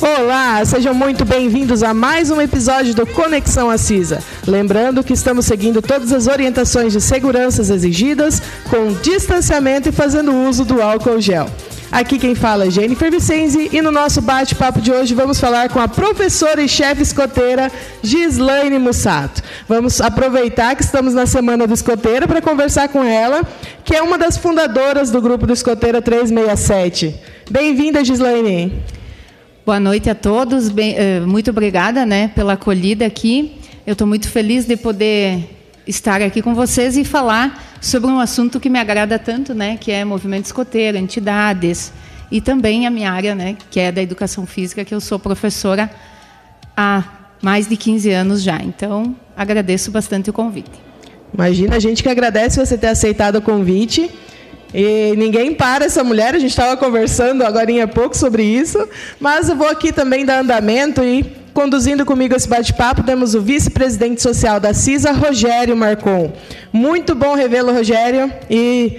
[0.00, 4.22] Olá, sejam muito bem-vindos a mais um episódio do Conexão Assisa.
[4.46, 8.40] Lembrando que estamos seguindo todas as orientações de segurança exigidas,
[8.70, 11.50] com distanciamento e fazendo uso do álcool gel.
[11.90, 15.80] Aqui quem fala é Jennifer Vicenzi e no nosso bate-papo de hoje vamos falar com
[15.80, 17.70] a professora e chefe escoteira
[18.02, 19.42] Gislaine Mussato.
[19.68, 23.40] Vamos aproveitar que estamos na Semana do Escoteiro para conversar com ela,
[23.86, 27.14] que é uma das fundadoras do grupo do Escoteira 367.
[27.48, 28.82] Bem-vinda, Gislaine.
[29.64, 30.68] Boa noite a todos.
[30.68, 33.60] Bem, eh, muito obrigada né, pela acolhida aqui.
[33.86, 35.48] Eu estou muito feliz de poder
[35.86, 39.92] estar aqui com vocês e falar sobre um assunto que me agrada tanto, né, que
[39.92, 41.92] é movimento escoteiro, entidades
[42.28, 45.88] e também a minha área, né, que é da educação física, que eu sou professora
[46.76, 47.04] há
[47.40, 48.60] mais de 15 anos já.
[48.60, 50.86] Então, agradeço bastante o convite.
[51.32, 54.10] Imagina, a gente que agradece você ter aceitado o convite.
[54.74, 58.86] E ninguém para essa mulher, a gente estava conversando agora há pouco sobre isso,
[59.18, 61.24] mas eu vou aqui também dar andamento e
[61.56, 66.30] Conduzindo comigo esse bate-papo, temos o vice-presidente social da CISA, Rogério Marcon.
[66.70, 68.30] Muito bom revê-lo, Rogério.
[68.50, 68.98] E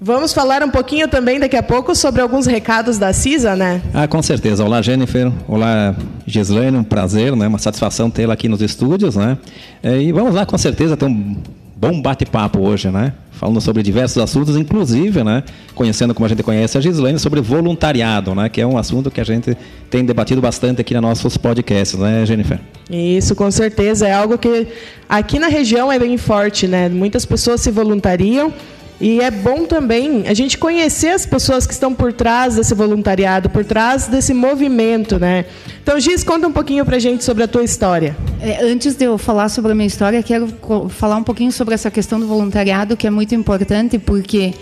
[0.00, 3.82] vamos falar um pouquinho também daqui a pouco sobre alguns recados da CISA, né?
[3.92, 4.64] Ah, com certeza.
[4.64, 5.30] Olá, Jennifer.
[5.46, 5.94] Olá,
[6.26, 6.76] Gislaine.
[6.76, 7.46] Um prazer, né?
[7.48, 9.36] Uma satisfação tê-la aqui nos estúdios, né?
[9.82, 11.36] É, e vamos lá, com certeza, ter um
[11.74, 13.12] bom bate-papo hoje, né?
[13.30, 15.44] Falando sobre diversos assuntos, inclusive, né?
[15.74, 18.48] Conhecendo como a gente conhece a Gislaine, sobre voluntariado, né?
[18.48, 19.56] Que é um assunto que a gente
[19.88, 22.58] tem debatido bastante aqui nos nossos podcasts, né, Jennifer?
[22.90, 24.08] Isso, com certeza.
[24.08, 24.66] É algo que
[25.08, 26.88] aqui na região é bem forte, né?
[26.88, 28.52] Muitas pessoas se voluntariam
[29.00, 33.48] e é bom também a gente conhecer as pessoas que estão por trás desse voluntariado,
[33.48, 35.44] por trás desse movimento, né?
[35.80, 38.16] Então, Giz, conta um pouquinho pra gente sobre a tua história.
[38.40, 40.48] É, antes de eu falar sobre a minha história, quero
[40.88, 44.52] falar um pouquinho sobre essa questão do voluntariado, que é muito importante, porque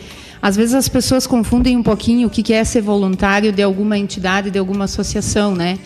[0.42, 4.50] às vezes as pessoas confundem um pouquinho o que é ser voluntário de alguma entidade,
[4.50, 5.78] de alguma associação, né?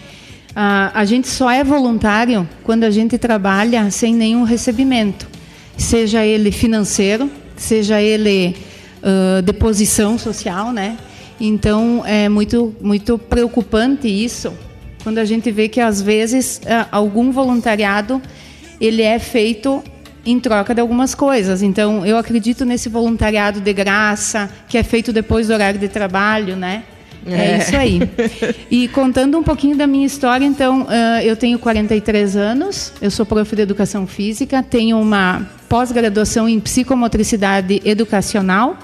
[0.57, 5.29] Ah, a gente só é voluntário quando a gente trabalha sem nenhum recebimento,
[5.79, 7.31] seja ele financeiro,
[7.61, 8.57] seja ele
[9.03, 10.97] uh, de posição social, né?
[11.41, 14.53] Então é muito muito preocupante isso
[15.03, 16.61] quando a gente vê que às vezes
[16.93, 18.21] algum voluntariado
[18.79, 19.83] ele é feito
[20.27, 21.63] em troca de algumas coisas.
[21.63, 26.57] Então eu acredito nesse voluntariado de graça que é feito depois do horário de trabalho,
[26.57, 26.85] né?
[27.27, 28.01] É, é isso aí.
[28.71, 30.87] E contando um pouquinho da minha história, então,
[31.23, 37.81] eu tenho 43 anos, eu sou prof de educação física, tenho uma pós-graduação em psicomotricidade
[37.85, 38.77] educacional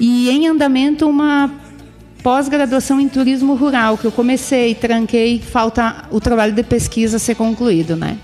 [0.00, 1.48] e em andamento uma
[2.20, 7.94] pós-graduação em turismo rural, que eu comecei, tranquei, falta o trabalho de pesquisa ser concluído,
[7.94, 8.18] né?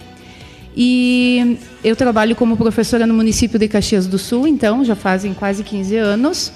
[0.77, 5.63] E eu trabalho como professora no município de Caxias do Sul, então, já fazem quase
[5.63, 6.53] 15 anos.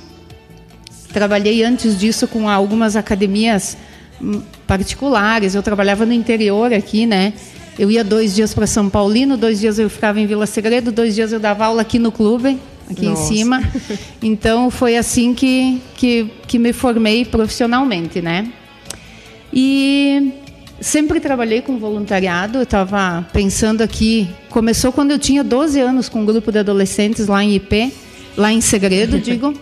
[1.13, 3.77] Trabalhei antes disso com algumas academias
[4.21, 7.35] hum, particulares, eu trabalhava no interior aqui, né?
[7.79, 11.15] Eu ia dois dias para São Paulino, dois dias eu ficava em Vila Segredo, dois
[11.15, 12.59] dias eu dava aula aqui no clube,
[12.91, 13.33] aqui Nossa.
[13.33, 13.63] em cima.
[14.23, 18.51] Então foi assim que, que, que me formei profissionalmente, né?
[19.53, 20.33] E
[20.81, 22.59] sempre trabalhei com voluntariado.
[22.59, 27.27] Eu estava pensando aqui, começou quando eu tinha 12 anos com um grupo de adolescentes
[27.27, 27.93] lá em IP,
[28.37, 29.55] lá em Segredo, digo.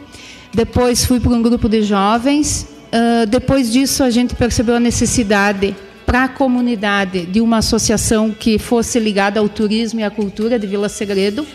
[0.53, 2.69] Depois fui para um grupo de jovens.
[2.93, 5.75] Uh, depois disso a gente percebeu a necessidade
[6.06, 10.66] para a comunidade de uma associação que fosse ligada ao turismo e à cultura de
[10.66, 11.47] Vila Segredo,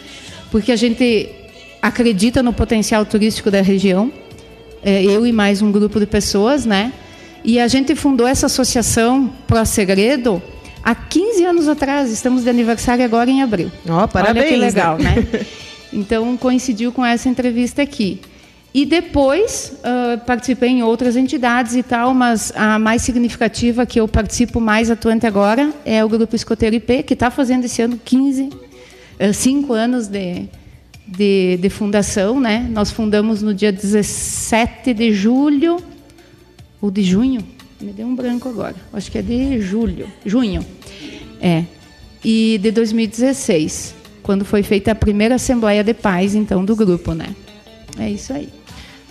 [0.52, 1.30] porque a gente
[1.82, 4.12] acredita no potencial turístico da região,
[4.84, 6.92] é, eu e mais um grupo de pessoas, né?
[7.44, 10.42] E a gente fundou essa associação Pro Segredo
[10.84, 13.72] há 15 anos atrás, estamos de aniversário agora em abril.
[13.88, 14.46] Ó, oh, parabéns.
[14.46, 15.26] Olha que legal, né?
[15.92, 18.22] Então coincidiu com essa entrevista aqui.
[18.74, 24.08] E depois uh, participei em outras entidades e tal, mas a mais significativa que eu
[24.08, 28.50] participo mais atuante agora é o Grupo Escoteiro IP, que está fazendo esse ano 15,
[29.34, 30.46] 5 uh, anos de,
[31.08, 32.40] de, de, fundação.
[32.40, 32.68] Né?
[32.72, 35.78] Nós fundamos no dia 17 de julho,
[36.80, 37.44] ou de junho,
[37.82, 40.64] me deu um branco agora, acho que é de julho, junho.
[41.42, 41.64] É.
[42.24, 47.36] E de 2016, quando foi feita a primeira Assembleia de Paz, então, do grupo, né?
[47.98, 48.59] É isso aí.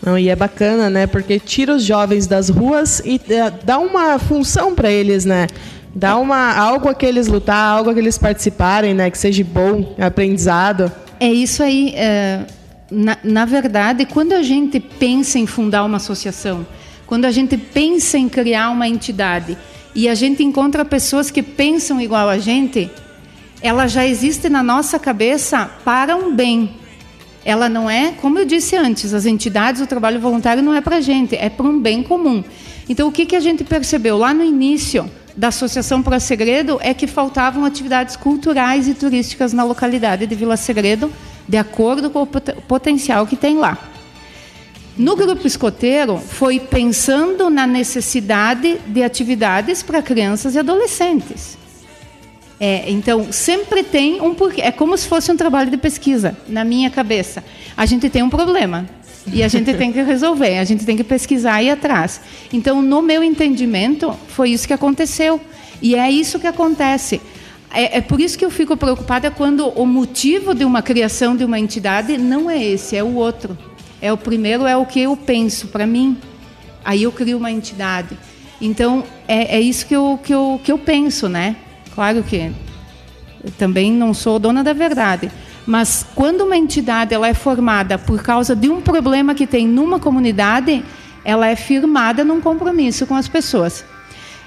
[0.03, 1.06] Não, e é bacana, né?
[1.06, 5.47] Porque tira os jovens das ruas e é, dá uma função para eles, né?
[5.95, 9.11] Dá uma algo a que eles lutar, algo a que eles participarem, né?
[9.11, 10.91] Que seja bom, aprendizado.
[11.19, 11.93] É isso aí.
[11.97, 12.45] É,
[12.91, 16.65] na, na verdade, quando a gente pensa em fundar uma associação,
[17.06, 19.59] quando a gente pensa em criar uma entidade
[19.94, 22.91] e a gente encontra pessoas que pensam igual a gente,
[23.61, 26.78] ela já existe na nossa cabeça para um bem
[27.49, 30.97] ela não é, como eu disse antes, as entidades, o trabalho voluntário não é para
[30.97, 32.45] a gente, é para um bem comum.
[32.87, 36.93] Então, o que, que a gente percebeu lá no início da Associação Pro Segredo é
[36.93, 41.11] que faltavam atividades culturais e turísticas na localidade de Vila Segredo,
[41.49, 43.79] de acordo com o potencial que tem lá.
[44.94, 51.57] No grupo escoteiro, foi pensando na necessidade de atividades para crianças e adolescentes.
[52.60, 54.62] É, então, sempre tem um porquê.
[54.62, 57.44] É como se fosse um trabalho de pesquisa, na minha cabeça.
[57.76, 58.88] A gente tem um problema
[59.32, 62.20] e a gente tem que resolver, a gente tem que pesquisar e ir atrás.
[62.52, 65.40] Então, no meu entendimento, foi isso que aconteceu.
[65.81, 67.20] E é isso que acontece.
[67.70, 71.44] É, é, por isso que eu fico preocupada quando o motivo de uma criação de
[71.44, 73.56] uma entidade não é esse, é o outro.
[74.00, 76.16] É o primeiro, é o que eu penso para mim.
[76.84, 78.16] Aí eu crio uma entidade.
[78.60, 81.55] Então, é, é isso que eu, que, eu, que eu penso, né?
[81.99, 82.53] Claro que
[83.59, 85.33] também não sou dona da verdade.
[85.67, 89.99] Mas quando uma entidade ela é formada por causa de um problema que tem numa
[89.99, 90.85] comunidade,
[91.25, 93.85] ela é firmada num compromisso com as pessoas.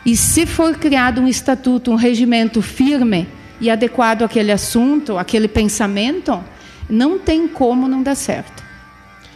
[0.06, 3.28] E se for criado um estatuto, um regimento firme
[3.60, 6.42] e adequado àquele assunto, àquele pensamento,
[6.90, 8.64] não tem como não dar certo.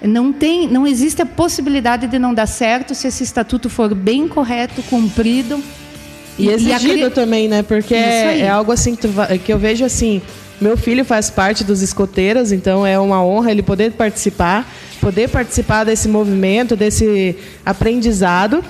[0.02, 4.26] Não, tem, não existe a possibilidade de não dar certo se esse estatuto for bem
[4.26, 5.62] correto, cumprido.
[6.38, 7.64] E, e exigido e também, né?
[7.64, 9.08] Porque é, é, algo assim que,
[9.44, 10.22] que eu vejo assim.
[10.60, 14.66] Meu filho faz parte dos escoteiros, então é uma honra ele poder participar,
[15.02, 17.36] poder participar desse movimento, desse
[17.66, 18.64] aprendizado.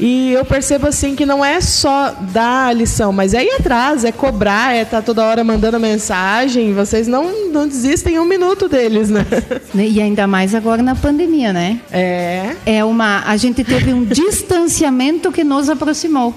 [0.00, 4.02] E eu percebo assim que não é só dar a lição, mas é ir atrás,
[4.02, 6.72] é cobrar, é estar tá toda hora mandando mensagem.
[6.72, 9.26] Vocês não, não desistem um minuto deles, né?
[9.74, 11.80] E ainda mais agora na pandemia, né?
[11.90, 12.54] É.
[12.64, 13.22] É uma.
[13.26, 16.34] A gente teve um distanciamento que nos aproximou.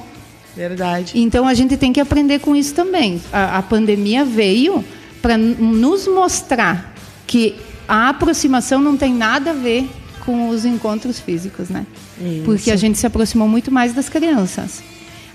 [0.55, 1.13] Verdade.
[1.15, 3.21] Então a gente tem que aprender com isso também.
[3.31, 4.83] A, a pandemia veio
[5.21, 6.93] para nos mostrar
[7.25, 7.55] que
[7.87, 9.89] a aproximação não tem nada a ver
[10.25, 11.85] com os encontros físicos, né?
[12.21, 12.43] Isso.
[12.45, 14.81] Porque a gente se aproximou muito mais das crianças.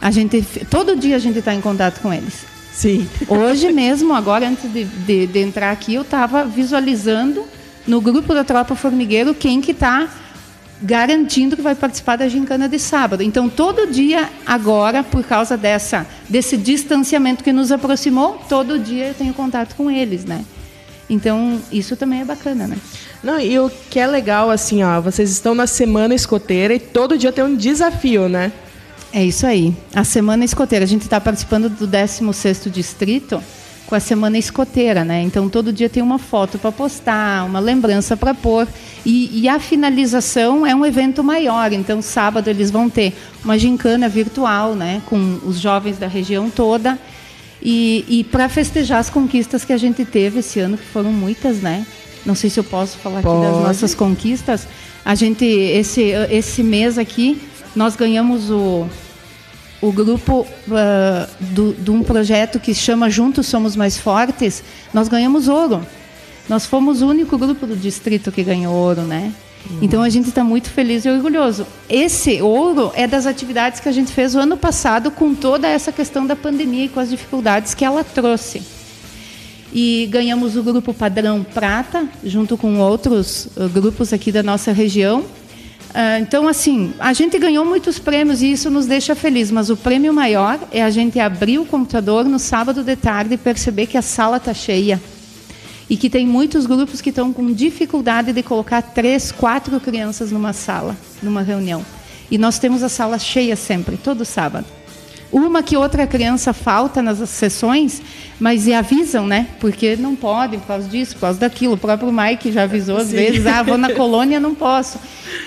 [0.01, 2.47] A gente todo dia a gente está em contato com eles.
[2.73, 3.09] Sim.
[3.27, 7.45] Hoje mesmo, agora antes de, de, de entrar aqui, eu estava visualizando
[7.87, 10.09] no grupo da Tropa Formigueiro quem que está
[10.81, 13.23] garantindo que vai participar da gincana de sábado.
[13.23, 19.15] Então, todo dia agora, por causa dessa desse distanciamento que nos aproximou, todo dia eu
[19.15, 20.45] tenho contato com eles, né?
[21.11, 22.77] Então, isso também é bacana, né?
[23.23, 27.17] Não, e o que é legal, assim, ó, vocês estão na semana escoteira e todo
[27.17, 28.53] dia tem um desafio, né?
[29.13, 29.75] É isso aí.
[29.95, 30.85] A semana escoteira.
[30.85, 33.43] A gente está participando do 16º distrito
[33.89, 35.23] com a semana escoteira, né?
[35.23, 38.69] Então todo dia tem uma foto para postar, uma lembrança para pôr.
[39.05, 41.73] E, e, a finalização é um evento maior.
[41.73, 45.01] Então sábado eles vão ter uma gincana virtual, né?
[45.07, 46.99] Com os jovens da região toda.
[47.63, 51.63] E, e para festejar as conquistas que a gente teve esse ano, que foram muitas,
[51.63, 51.87] né?
[52.27, 53.47] Não sei se eu posso falar Pode.
[53.47, 54.69] aqui das nossas conquistas.
[55.03, 57.41] A gente, esse, esse mês aqui,
[57.75, 58.87] nós ganhamos o,
[59.81, 64.63] o grupo uh, do, de um projeto que chama Juntos Somos Mais Fortes.
[64.93, 65.87] Nós ganhamos ouro.
[66.49, 69.33] Nós fomos o único grupo do distrito que ganhou ouro, né?
[69.83, 71.67] Então a gente está muito feliz e orgulhoso.
[71.89, 75.93] Esse ouro é das atividades que a gente fez o ano passado com toda essa
[75.93, 78.63] questão da pandemia e com as dificuldades que ela trouxe.
[79.73, 85.25] E ganhamos o grupo padrão prata, junto com outros uh, grupos aqui da nossa região.
[85.91, 89.77] Uh, então, assim, a gente ganhou muitos prêmios e isso nos deixa feliz, mas o
[89.77, 93.97] prêmio maior é a gente abrir o computador no sábado de tarde e perceber que
[93.97, 95.01] a sala está cheia
[95.89, 100.53] e que tem muitos grupos que estão com dificuldade de colocar três, quatro crianças numa
[100.53, 101.85] sala, numa reunião.
[102.31, 104.78] E nós temos a sala cheia sempre, todo sábado.
[105.31, 108.01] Uma que outra criança falta nas sessões,
[108.41, 109.47] mas e avisam, né?
[109.61, 111.75] Porque não podem, por causa disso, por causa daquilo.
[111.75, 113.17] O próprio Mike já avisou às Sim.
[113.17, 114.99] vezes, ah, vou na colônia, não posso.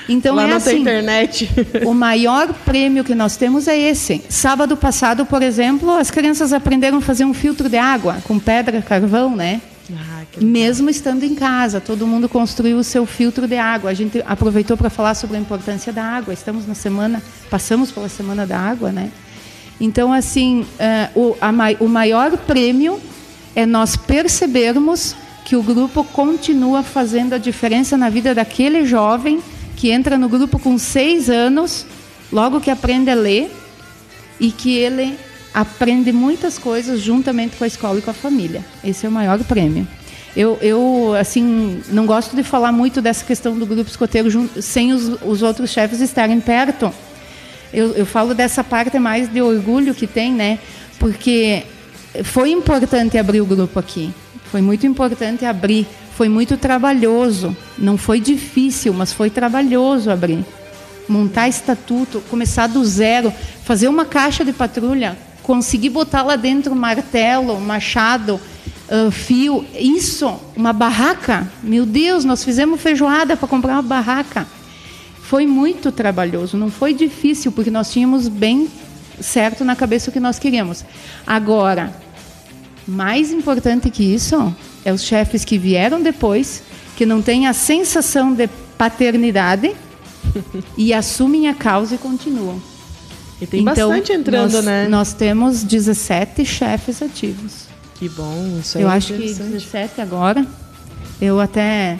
[0.07, 0.69] Então Lá é não assim.
[0.71, 1.49] Tem internet.
[1.83, 4.21] o maior prêmio que nós temos é esse.
[4.29, 8.81] Sábado passado, por exemplo, as crianças aprenderam a fazer um filtro de água com pedra,
[8.83, 9.61] carvão, né?
[9.91, 13.89] Ah, Mesmo estando em casa, todo mundo construiu o seu filtro de água.
[13.89, 16.33] A gente aproveitou para falar sobre a importância da água.
[16.33, 19.09] Estamos na semana, passamos pela semana da água, né?
[19.81, 20.61] Então, assim,
[21.15, 23.01] uh, o, o maior prêmio
[23.55, 29.41] é nós percebermos que o grupo continua fazendo a diferença na vida daquele jovem
[29.75, 31.87] que entra no grupo com seis anos,
[32.31, 33.51] logo que aprende a ler,
[34.39, 35.17] e que ele
[35.51, 38.63] aprende muitas coisas juntamente com a escola e com a família.
[38.83, 39.87] Esse é o maior prêmio.
[40.35, 45.19] Eu, eu assim, não gosto de falar muito dessa questão do grupo escoteiro sem os,
[45.23, 46.93] os outros chefes estarem perto.
[47.73, 50.59] Eu, eu falo dessa parte mais de orgulho que tem, né?
[50.99, 51.63] Porque
[52.23, 54.13] foi importante abrir o grupo aqui.
[54.51, 57.55] Foi muito importante abrir Foi muito trabalhoso.
[57.77, 60.45] Não foi difícil, mas foi trabalhoso abrir.
[61.07, 67.59] Montar estatuto, começar do zero, fazer uma caixa de patrulha, conseguir botar lá dentro martelo,
[67.59, 68.39] machado,
[68.89, 69.65] uh, fio.
[69.73, 71.49] Isso, uma barraca.
[71.63, 74.45] Meu Deus, nós fizemos feijoada para comprar uma barraca.
[75.31, 78.67] Foi muito trabalhoso, não foi difícil, porque nós tínhamos bem
[79.21, 80.83] certo na cabeça o que nós queríamos.
[81.25, 81.95] Agora,
[82.85, 86.61] mais importante que isso é os chefes que vieram depois,
[86.97, 89.73] que não têm a sensação de paternidade
[90.77, 92.61] e assumem a causa e continuam.
[93.39, 94.87] E tem então, bastante entrando, nós, né?
[94.89, 97.67] Nós temos 17 chefes ativos.
[97.95, 100.45] Que bom, isso aí Eu é acho que 17 agora.
[101.21, 101.99] Eu até é,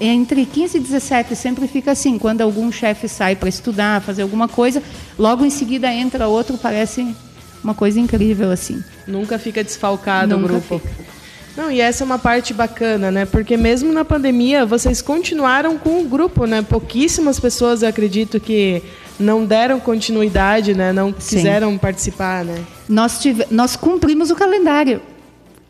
[0.00, 4.48] entre 15 e 17 sempre fica assim, quando algum chefe sai para estudar, fazer alguma
[4.48, 4.82] coisa,
[5.18, 7.14] logo em seguida entra outro, parece
[7.62, 8.82] uma coisa incrível assim.
[9.06, 10.78] Nunca fica desfalcado Nunca o grupo.
[10.78, 11.14] Fica.
[11.56, 13.24] Não, e essa é uma parte bacana, né?
[13.24, 16.62] Porque mesmo na pandemia, vocês continuaram com o grupo, né?
[16.62, 18.82] Pouquíssimas pessoas, eu acredito que
[19.18, 20.92] não deram continuidade, né?
[20.92, 21.36] Não Sim.
[21.36, 22.64] quiseram participar, né?
[22.88, 25.00] Nós, tive, nós cumprimos o calendário.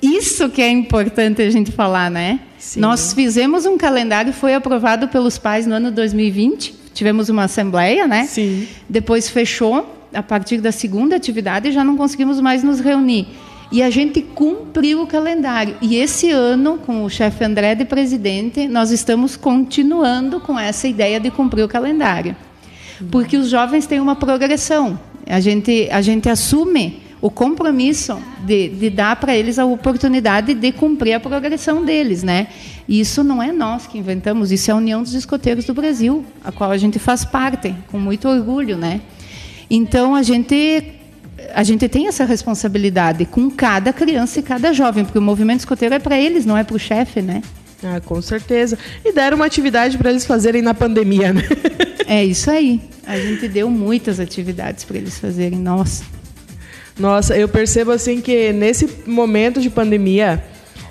[0.05, 2.41] Isso que é importante a gente falar, né?
[2.59, 2.81] Sim.
[2.81, 6.75] Nós fizemos um calendário, foi aprovado pelos pais no ano 2020.
[6.93, 8.25] Tivemos uma assembleia, né?
[8.27, 8.69] Sim.
[8.89, 9.93] Depois fechou.
[10.13, 13.27] A partir da segunda atividade já não conseguimos mais nos reunir.
[13.73, 15.77] E a gente cumpriu o calendário.
[15.83, 21.19] E esse ano, com o chefe André de presidente, nós estamos continuando com essa ideia
[21.19, 22.37] de cumprir o calendário.
[23.11, 24.99] Porque os jovens têm uma progressão.
[25.27, 30.71] A gente, a gente assume o compromisso de, de dar para eles a oportunidade de
[30.73, 32.49] cumprir a progressão deles, né?
[32.87, 36.23] E isso não é nós que inventamos, isso é a União dos Escoteiros do Brasil,
[36.45, 39.01] a qual a gente faz parte, com muito orgulho, né?
[39.71, 40.85] Então a gente
[41.55, 45.95] a gente tem essa responsabilidade com cada criança e cada jovem, porque o movimento escoteiro
[45.95, 47.41] é para eles, não é para o chefe, né?
[47.83, 48.79] Ah, com certeza.
[49.03, 51.43] E deram uma atividade para eles fazerem na pandemia, né?
[52.07, 52.83] É isso aí.
[53.07, 55.59] A gente deu muitas atividades para eles fazerem.
[55.59, 56.05] Nossa.
[56.99, 60.45] Nossa, eu percebo assim que nesse momento de pandemia,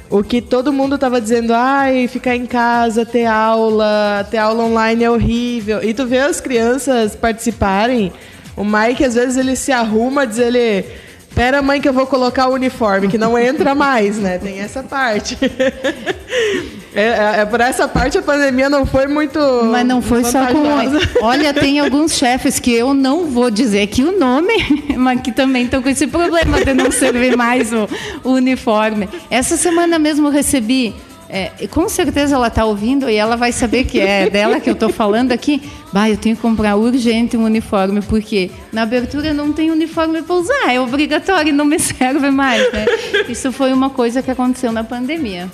[0.09, 5.03] o que todo mundo estava dizendo, ai, ficar em casa, ter aula, ter aula online
[5.03, 5.81] é horrível.
[5.83, 8.11] E tu vê as crianças participarem,
[8.55, 10.85] o Mike às vezes ele se arruma, diz ele,
[11.33, 14.37] pera mãe que eu vou colocar o uniforme, que não entra mais, né?
[14.37, 15.37] Tem essa parte.
[16.95, 19.39] É, é, é por essa parte a pandemia não foi muito.
[19.71, 20.63] Mas não foi só com.
[21.25, 24.53] Olha, tem alguns chefes que eu não vou dizer aqui o nome,
[24.95, 27.89] mas que também estão com esse problema de não servir mais o,
[28.23, 29.09] o uniforme.
[29.29, 30.93] Essa semana mesmo eu recebi.
[31.29, 34.75] É, com certeza ela está ouvindo e ela vai saber que é dela que eu
[34.75, 35.63] estou falando aqui.
[35.91, 40.35] Bah, eu tenho que comprar urgente um uniforme, porque na abertura não tem uniforme para
[40.35, 42.71] usar, é obrigatório não me serve mais.
[42.71, 42.85] Né?
[43.27, 45.49] Isso foi uma coisa que aconteceu na pandemia.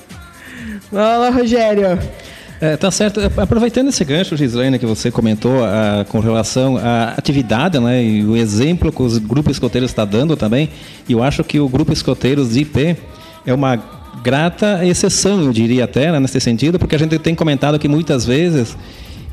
[0.91, 1.99] Fala, Rogério.
[2.61, 3.21] É, tá certo.
[3.37, 8.35] Aproveitando esse gancho, Gislaine, que você comentou a, com relação à atividade né, e o
[8.35, 10.69] exemplo que os grupos escoteiros estão dando também,
[11.07, 12.97] eu acho que o grupo escoteiros IP
[13.45, 13.77] é uma
[14.21, 18.25] grata exceção, eu diria até, né, nesse sentido, porque a gente tem comentado aqui muitas
[18.25, 18.77] vezes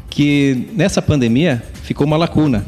[0.08, 2.64] que nessa pandemia ficou uma lacuna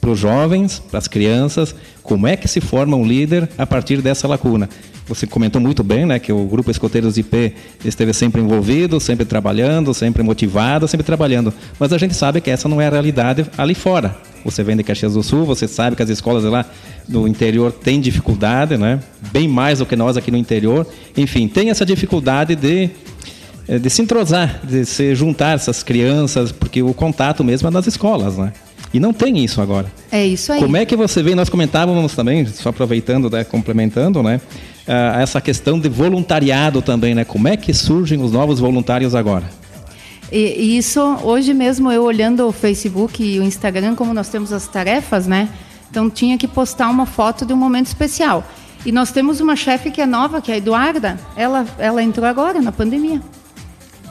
[0.00, 4.02] para os jovens, para as crianças, como é que se forma um líder a partir
[4.02, 4.68] dessa lacuna.
[5.08, 9.94] Você comentou muito bem, né, que o grupo Escoteiros IP esteve sempre envolvido, sempre trabalhando,
[9.94, 11.52] sempre motivado, sempre trabalhando.
[11.78, 14.16] Mas a gente sabe que essa não é a realidade ali fora.
[14.44, 16.64] Você vem de Caxias do Sul, você sabe que as escolas lá
[17.08, 19.00] no interior têm dificuldade, né?
[19.32, 20.86] Bem mais do que nós aqui no interior.
[21.16, 22.90] Enfim, tem essa dificuldade de
[23.78, 28.38] de se entrosar, de se juntar essas crianças, porque o contato mesmo é nas escolas,
[28.38, 28.50] né?
[28.92, 29.86] E não tem isso agora.
[30.10, 30.60] É isso aí.
[30.60, 31.34] Como é que você vê?
[31.34, 34.40] Nós comentávamos também, só aproveitando, né, complementando, né,
[34.86, 37.24] uh, essa questão de voluntariado também, né?
[37.24, 39.44] Como é que surgem os novos voluntários agora?
[40.30, 44.66] E, isso, hoje mesmo, eu olhando o Facebook e o Instagram, como nós temos as
[44.66, 45.48] tarefas, né?
[45.90, 48.44] Então tinha que postar uma foto de um momento especial.
[48.84, 51.18] E nós temos uma chefe que é nova, que é a Eduarda.
[51.36, 53.20] Ela, ela entrou agora, na pandemia.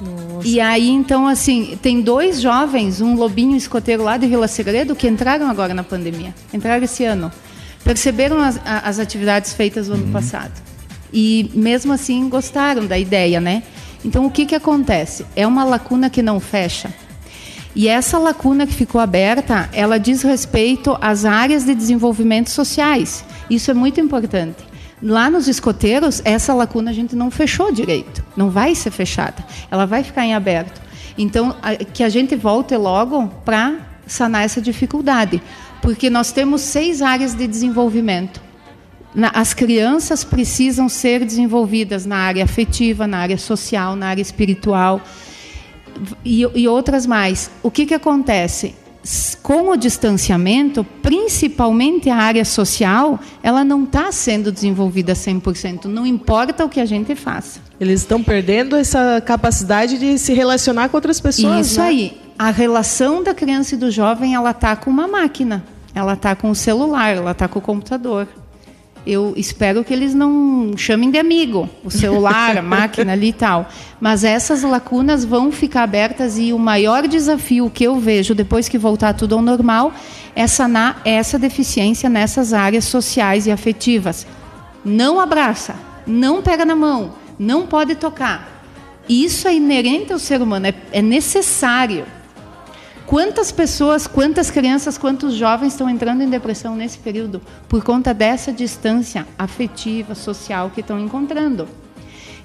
[0.02, 0.48] Nossa.
[0.48, 5.08] E aí, então, assim, tem dois jovens, um lobinho escoteiro lá de Vila Segredo, que
[5.08, 6.34] entraram agora na pandemia.
[6.54, 7.32] Entraram esse ano.
[7.84, 10.52] Perceberam as, as atividades feitas no ano passado.
[11.12, 13.64] E, mesmo assim, gostaram da ideia, né?
[14.04, 15.26] Então, o que, que acontece?
[15.36, 16.94] É uma lacuna que não fecha.
[17.76, 23.24] E essa lacuna que ficou aberta, ela diz respeito às áreas de desenvolvimento sociais.
[23.50, 24.67] Isso é muito importante.
[25.02, 28.24] Lá nos escoteiros, essa lacuna a gente não fechou direito.
[28.36, 29.46] Não vai ser fechada.
[29.70, 30.82] Ela vai ficar em aberto.
[31.18, 33.76] Então, a, que a gente volte logo para
[34.08, 35.42] sanar essa dificuldade.
[35.82, 38.42] Porque nós temos seis áreas de desenvolvimento.
[39.34, 45.02] as crianças precisam ser desenvolvidas na área afetiva, na área social, na área espiritual
[46.26, 47.52] e, e outras mais.
[47.62, 48.76] O que, que acontece?
[49.42, 56.66] Com o distanciamento, principalmente a área social, ela não está sendo desenvolvida 100%, não importa
[56.66, 57.60] o que a gente faça.
[57.80, 61.68] Eles estão perdendo essa capacidade de se relacionar com outras pessoas.
[61.68, 61.88] Isso né?
[61.88, 62.22] aí.
[62.38, 65.64] A relação da criança e do jovem, ela está com uma máquina,
[65.96, 68.28] ela está com o celular, ela está com o computador
[69.08, 73.70] eu espero que eles não chamem de amigo o celular, a máquina ali e tal.
[74.02, 78.78] Mas essas lacunas vão ficar abertas e o maior desafio que eu vejo depois que
[78.78, 79.94] voltar tudo ao normal
[80.36, 84.28] é sanar essa deficiência nessas áreas sociais e afetivas.
[84.84, 88.58] Não abraça, não pega na mão, não pode tocar.
[89.08, 92.06] Isso é inerente ao ser humano, é, é necessário.
[93.08, 98.52] Quantas pessoas, quantas crianças, quantos jovens estão entrando em depressão nesse período por conta dessa
[98.52, 101.70] distância afetiva, social que estão encontrando?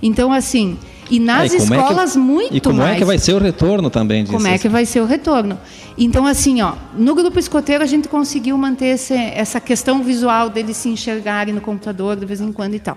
[0.00, 0.78] Então, assim,
[1.10, 2.94] e nas é, e escolas é que, muito E como mais.
[2.94, 4.36] é que vai ser o retorno também disso?
[4.36, 5.58] Como é que vai ser o retorno?
[5.98, 10.76] Então, assim, ó, no grupo escoteiro a gente conseguiu manter esse, essa questão visual deles
[10.76, 12.96] se enxergarem no computador de vez em quando e tal.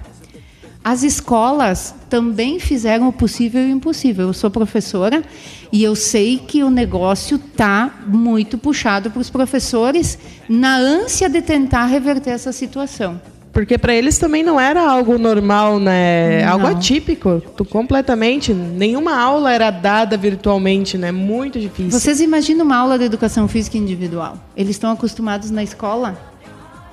[0.86, 4.27] As escolas também fizeram o possível e o impossível.
[4.27, 5.24] Eu sou professora
[5.72, 11.42] e eu sei que o negócio está muito puxado para os professores na ânsia de
[11.42, 13.20] tentar reverter essa situação.
[13.51, 16.46] Porque para eles também não era algo normal, né?
[16.46, 16.51] Não.
[16.51, 18.54] Algo atípico, completamente.
[18.54, 21.12] Nenhuma aula era dada virtualmente, né?
[21.12, 22.00] Muito difícil.
[22.00, 24.38] Vocês imaginam uma aula de educação física individual?
[24.56, 26.15] Eles estão acostumados na escola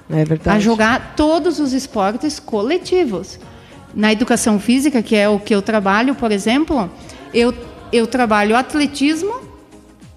[0.09, 3.39] é a jogar todos os esportes coletivos
[3.95, 6.91] na educação física, que é o que eu trabalho, por exemplo,
[7.33, 7.55] eu,
[7.93, 9.35] eu trabalho atletismo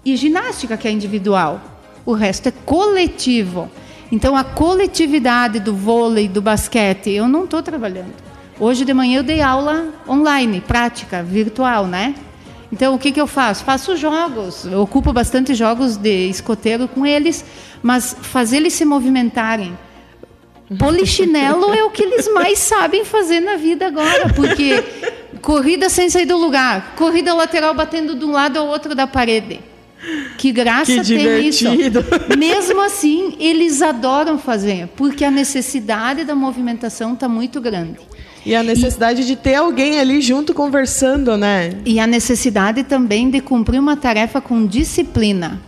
[0.04, 1.60] e ginástica, que é individual.
[2.04, 3.70] O resto é coletivo.
[4.10, 8.12] Então, a coletividade do vôlei, do basquete, eu não estou trabalhando.
[8.58, 12.14] Hoje de manhã eu dei aula online, prática, virtual, né?
[12.72, 13.64] Então, o que, que eu faço?
[13.64, 17.44] Faço jogos, eu ocupo bastante jogos de escoteiro com eles,
[17.82, 19.76] mas fazer eles se movimentarem,
[20.78, 24.82] Polichinelo é o que eles mais sabem fazer na vida agora, porque
[25.40, 29.60] corrida sem sair do lugar, corrida lateral batendo de um lado ao outro da parede.
[30.36, 31.64] Que graça que tem isso.
[32.36, 37.98] Mesmo assim, eles adoram fazer, porque a necessidade da movimentação está muito grande.
[38.44, 41.72] E a necessidade e, de ter alguém ali junto conversando, né?
[41.84, 45.60] E a necessidade também de cumprir uma tarefa com disciplina.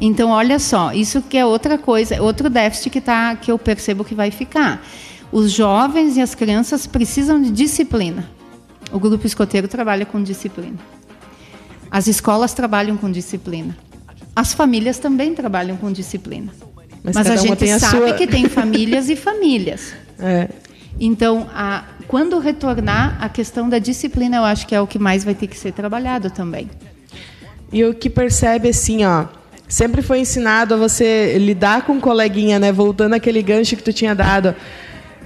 [0.00, 4.04] Então, olha só, isso que é outra coisa, outro déficit que, tá, que eu percebo
[4.04, 4.84] que vai ficar.
[5.30, 8.28] Os jovens e as crianças precisam de disciplina.
[8.92, 10.78] O grupo escoteiro trabalha com disciplina.
[11.90, 13.76] As escolas trabalham com disciplina.
[14.34, 16.52] As famílias também trabalham com disciplina.
[17.02, 18.12] Mas, Mas a gente a sabe sua...
[18.14, 19.92] que tem famílias e famílias.
[20.24, 20.48] É.
[21.00, 25.24] Então, a, quando retornar, a questão da disciplina eu acho que é o que mais
[25.24, 26.70] vai ter que ser trabalhado também.
[27.72, 29.26] E o que percebe assim, ó,
[29.72, 32.70] sempre foi ensinado a você lidar com um coleguinha, né?
[32.70, 34.54] Voltando aquele gancho que tu tinha dado.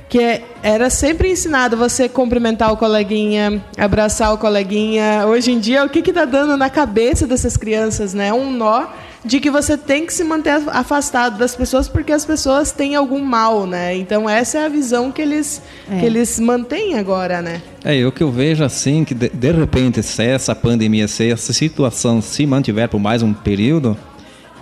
[0.08, 5.24] Que é, era sempre ensinado você cumprimentar o coleguinha, abraçar o coleguinha.
[5.26, 8.32] Hoje em dia, o que está dando na cabeça dessas crianças, né?
[8.32, 8.86] Um nó
[9.24, 13.20] de que você tem que se manter afastado das pessoas porque as pessoas têm algum
[13.20, 13.96] mal, né?
[13.96, 15.98] Então essa é a visão que eles é.
[15.98, 17.60] que eles mantêm agora, né?
[17.82, 21.52] É, o que eu vejo assim que de, de repente se essa pandemia, se essa
[21.52, 23.98] situação se mantiver por mais um período,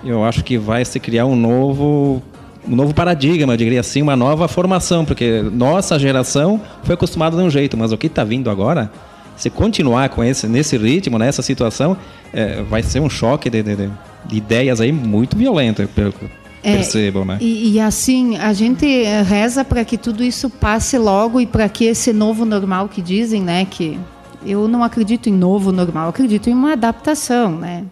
[0.04, 2.22] eu acho que vai se criar um novo
[2.66, 7.42] um novo paradigma, eu diria assim, uma nova formação, porque nossa geração foi acostumada de
[7.42, 8.90] um jeito, mas o que está vindo agora,
[9.36, 11.96] se continuar com esse nesse ritmo, nessa situação,
[12.32, 13.90] é, vai ser um choque de, de, de,
[14.36, 16.24] ideias aí muito violento, pelo que
[16.62, 17.36] é, percebo, né?
[17.40, 18.86] E, e, assim, a gente
[19.26, 23.42] reza para que tudo isso passe logo e para que esse novo normal que dizem,
[23.42, 23.98] né, que
[24.46, 27.84] eu não acredito em novo normal, acredito em uma adaptação, né?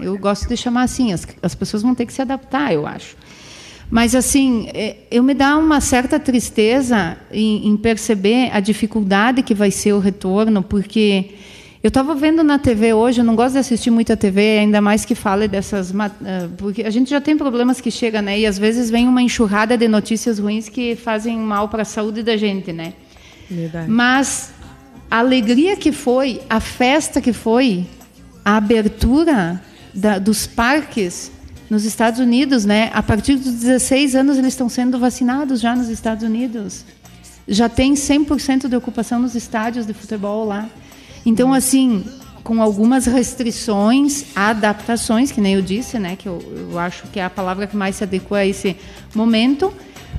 [0.00, 3.16] Eu gosto de chamar assim, as, as pessoas vão ter que se adaptar, eu acho.
[3.90, 9.54] Mas, assim, é, eu me dá uma certa tristeza em, em perceber a dificuldade que
[9.54, 11.30] vai ser o retorno, porque
[11.82, 14.80] eu estava vendo na TV hoje, eu não gosto de assistir muito a TV, ainda
[14.80, 15.94] mais que fale dessas.
[15.94, 18.38] Eh, porque a gente já tem problemas que chegam, né?
[18.38, 22.22] E às vezes vem uma enxurrada de notícias ruins que fazem mal para a saúde
[22.22, 22.94] da gente, né?
[23.48, 23.88] Verdade.
[23.88, 24.52] Mas
[25.10, 27.86] a alegria que foi, a festa que foi,
[28.44, 29.62] a abertura
[29.94, 31.30] da, dos parques
[31.70, 32.90] nos Estados Unidos, né?
[32.94, 36.84] A partir dos 16 anos eles estão sendo vacinados já nos Estados Unidos.
[37.46, 40.68] Já tem 100% de ocupação nos estádios de futebol lá.
[41.24, 42.04] Então, assim,
[42.42, 46.16] com algumas restrições, adaptações, que nem eu disse, né?
[46.16, 46.38] Que eu,
[46.70, 48.76] eu acho que é a palavra que mais se adequa a esse
[49.14, 49.72] momento.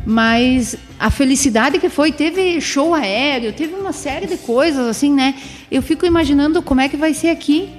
[0.05, 5.35] mas a felicidade que foi, teve show aéreo, teve uma série de coisas assim, né?
[5.71, 7.69] Eu fico imaginando como é que vai ser aqui.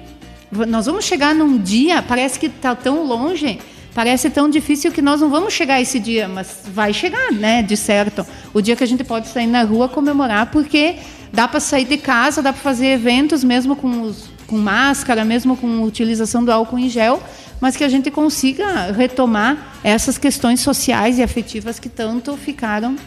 [0.67, 3.59] Nós vamos chegar num dia, parece que está tão longe,
[3.93, 7.63] parece tão difícil que nós não vamos chegar esse dia, mas vai chegar, né?
[7.63, 8.25] De certo.
[8.53, 10.97] O dia que a gente pode sair na rua comemorar, porque
[11.31, 15.55] dá para sair de casa, dá para fazer eventos mesmo com, os, com máscara, mesmo
[15.55, 17.23] com utilização do álcool em gel,
[17.61, 22.97] mas que a gente consiga retomar essas questões sociais e afetivas que tanto ficaram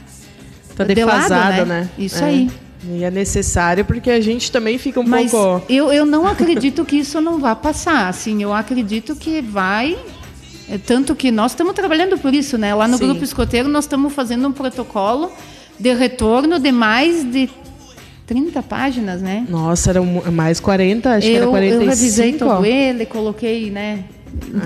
[0.74, 1.80] tá defasada, de né?
[1.80, 1.88] né?
[1.98, 2.28] Isso é.
[2.28, 2.63] aí.
[2.90, 5.72] E é necessário porque a gente também fica um mas pouco.
[5.72, 8.08] Eu, eu não acredito que isso não vá passar.
[8.08, 9.96] Assim, eu acredito que vai.
[10.68, 12.74] É, tanto que nós estamos trabalhando por isso, né?
[12.74, 13.06] Lá no Sim.
[13.06, 15.30] Grupo Escoteiro nós estamos fazendo um protocolo
[15.78, 17.50] de retorno de mais de
[18.26, 19.46] 30 páginas, né?
[19.48, 21.82] Nossa, eram mais 40, acho eu, que era 45.
[21.82, 24.04] Eu revisei todo ele, coloquei, né?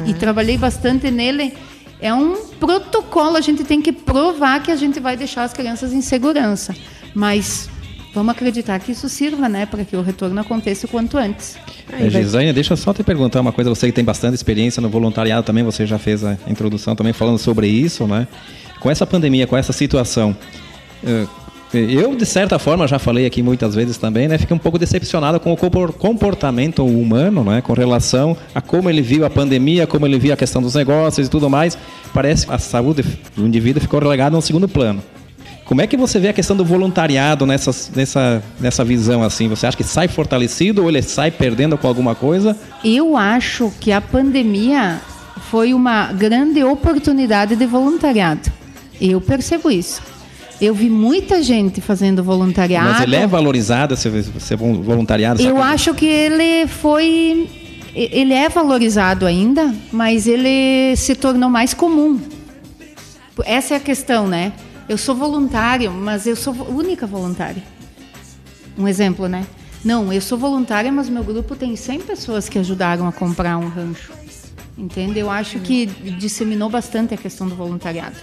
[0.06, 1.54] e trabalhei bastante nele.
[2.00, 5.92] É um protocolo, a gente tem que provar que a gente vai deixar as crianças
[5.92, 6.74] em segurança.
[7.14, 7.68] Mas
[8.14, 11.56] vamos acreditar que isso sirva, né, para que o retorno aconteça o quanto antes.
[11.92, 13.70] É, Gisanha, deixa eu só te perguntar uma coisa.
[13.70, 17.38] Você que tem bastante experiência no voluntariado também, você já fez a introdução também falando
[17.38, 18.26] sobre isso, né?
[18.80, 20.36] Com essa pandemia, com essa situação,
[21.04, 21.26] eh,
[21.72, 24.38] eu, de certa forma, já falei aqui muitas vezes também, né?
[24.38, 27.60] Fiquei um pouco decepcionado com o comportamento humano, né?
[27.60, 31.26] Com relação a como ele viu a pandemia, como ele viu a questão dos negócios
[31.26, 31.76] e tudo mais.
[32.14, 33.04] Parece que a saúde
[33.36, 35.02] do indivíduo ficou relegada a um segundo plano.
[35.68, 39.48] Como é que você vê a questão do voluntariado nessa, nessa, nessa visão assim?
[39.48, 42.56] Você acha que sai fortalecido ou ele sai perdendo com alguma coisa?
[42.82, 44.98] Eu acho que a pandemia
[45.50, 48.50] foi uma grande oportunidade de voluntariado.
[48.98, 50.00] Eu percebo isso.
[50.58, 52.88] Eu vi muita gente fazendo voluntariado.
[52.88, 55.42] Mas ele é valorizado, ser voluntariado?
[55.42, 57.46] Eu acho que ele foi.
[57.94, 62.18] Ele é valorizado ainda, mas ele se tornou mais comum.
[63.44, 64.52] Essa é a questão, né?
[64.88, 67.62] Eu sou voluntário, mas eu sou única voluntária.
[68.76, 69.46] Um exemplo, né?
[69.84, 73.68] Não, eu sou voluntária, mas meu grupo tem 100 pessoas que ajudaram a comprar um
[73.68, 74.12] rancho.
[74.76, 75.18] Entende?
[75.18, 78.16] Eu acho que disseminou bastante a questão do voluntariado.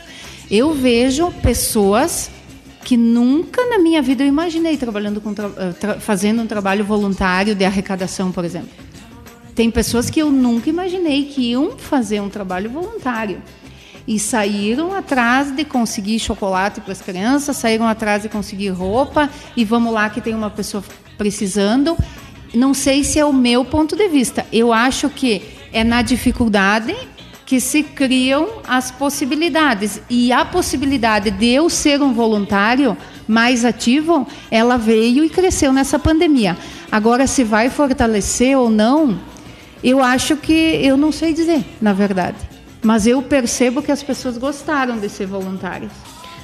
[0.49, 2.31] Eu vejo pessoas
[2.83, 7.55] que nunca na minha vida eu imaginei trabalhando com eh, tra fazendo um trabalho voluntário
[7.55, 8.69] de arrecadação, por exemplo.
[9.53, 13.41] Tem pessoas que eu nunca imaginei que iam fazer um trabalho voluntário
[14.07, 19.65] e saíram atrás de conseguir chocolate para as crianças, saíram atrás de conseguir roupa e
[19.65, 20.83] vamos lá que tem uma pessoa
[21.17, 21.97] precisando.
[22.53, 24.45] Não sei se é o meu ponto de vista.
[24.51, 25.41] Eu acho que
[25.73, 26.95] é na dificuldade
[27.45, 30.01] que se criam as possibilidades.
[30.09, 35.99] E a possibilidade de eu ser um voluntário mais ativo, ela veio e cresceu nessa
[35.99, 36.57] pandemia.
[36.91, 39.19] Agora, se vai fortalecer ou não,
[39.83, 42.54] eu acho que eu não sei dizer, na verdade.
[42.85, 45.91] Mas eu percebo que as pessoas gostaram de ser voluntárias.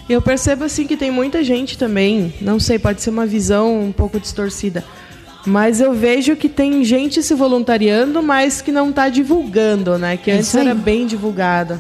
[0.10, 3.91] Eu percebo assim que tem muita gente também, não sei, pode ser uma visão um
[3.91, 4.84] pouco distorcida,
[5.45, 10.17] mas eu vejo que tem gente se voluntariando, mas que não está divulgando, né?
[10.17, 11.80] Que antes era bem divulgada.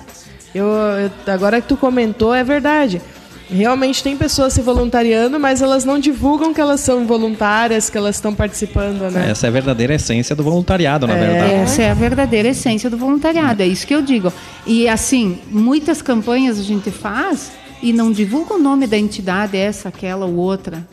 [0.53, 3.01] Eu, eu, agora que tu comentou, é verdade.
[3.51, 8.15] Realmente tem pessoas se voluntariando, mas elas não divulgam que elas são voluntárias, que elas
[8.15, 9.29] estão participando, né?
[9.29, 11.53] Essa é a verdadeira essência do voluntariado, na é, verdade.
[11.55, 14.31] Essa é a verdadeira essência do voluntariado, é isso que eu digo.
[14.65, 17.51] E assim, muitas campanhas a gente faz
[17.83, 20.87] e não divulga o nome da entidade, essa, aquela ou outra.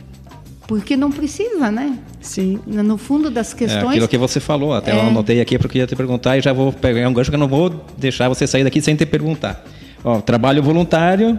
[0.66, 1.96] Porque não precisa, né?
[2.20, 2.58] Sim.
[2.66, 3.84] No fundo das questões.
[3.84, 4.96] É aquilo que você falou, até é...
[4.96, 7.40] eu anotei aqui porque ia te perguntar e já vou pegar um gancho que eu
[7.40, 9.64] não vou deixar você sair daqui sem te perguntar.
[10.04, 11.38] Ó, trabalho voluntário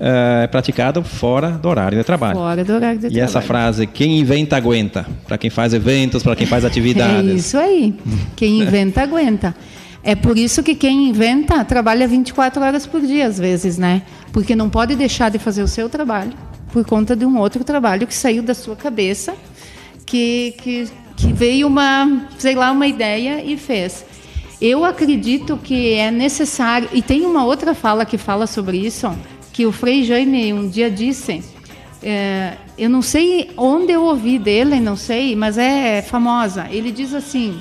[0.00, 2.36] é praticado fora do horário de trabalho.
[2.36, 3.18] Fora do horário de e trabalho.
[3.18, 7.30] E essa frase, quem inventa aguenta, para quem faz eventos, para quem faz atividades.
[7.30, 7.94] É isso aí.
[8.36, 9.54] Quem inventa aguenta.
[10.02, 14.02] É por isso que quem inventa trabalha 24 horas por dia, às vezes, né?
[14.32, 16.32] Porque não pode deixar de fazer o seu trabalho
[16.72, 19.34] por conta de um outro trabalho que saiu da sua cabeça,
[20.06, 24.04] que, que, que veio uma, sei lá, uma ideia e fez.
[24.60, 29.10] Eu acredito que é necessário, e tem uma outra fala que fala sobre isso,
[29.58, 31.42] que o Frei Jaime um dia disse,
[32.00, 36.68] é, eu não sei onde eu ouvi dele, não sei, mas é famosa.
[36.70, 37.60] Ele diz assim,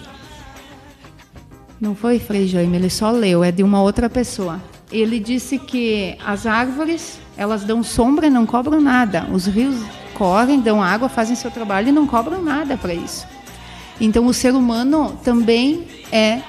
[1.81, 4.62] não foi Frei Jaime, ele só leu, é de uma outra pessoa.
[4.91, 9.27] Ele disse que as árvores elas dão sombra e não cobram nada.
[9.33, 9.83] Os rios
[10.13, 13.25] correm, dão água, fazem seu trabalho e não cobram nada para isso.
[13.99, 16.41] Então, o ser humano também é,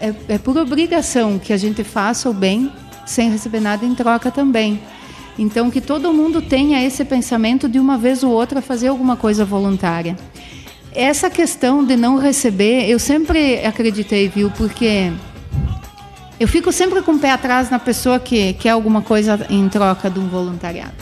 [0.00, 2.72] é, é por obrigação que a gente faça o bem
[3.08, 4.80] sem receber nada em troca também.
[5.38, 9.44] Então, que todo mundo tenha esse pensamento de uma vez ou outra fazer alguma coisa
[9.44, 10.16] voluntária.
[10.92, 15.12] Essa questão de não receber, eu sempre acreditei, viu, porque
[16.40, 20.08] Eu fico sempre com o pé atrás na pessoa que quer alguma coisa em troca
[20.08, 20.94] de um voluntariado.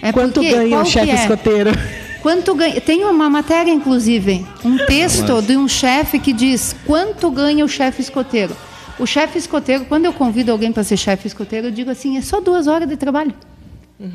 [0.00, 1.14] É Quanto porque, ganha o chefe é?
[1.14, 1.70] escoteiro?
[2.20, 2.80] Quanto ganha?
[2.80, 8.02] Tem uma matéria, inclusive, um texto de um chefe que diz quanto ganha o chefe
[8.02, 8.56] escoteiro.
[9.02, 12.20] O chefe escoteiro, quando eu convido alguém para ser chefe escoteiro, eu digo assim: é
[12.20, 13.34] só duas horas de trabalho.